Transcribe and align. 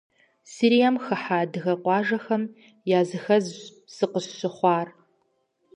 Сирием 0.51 0.95
хыхьэ 1.03 1.37
адыгэ 1.43 1.73
къуажэхэм 1.83 2.43
языхэзщ 2.99 3.53
сыкъыщыхъуар. 3.95 4.87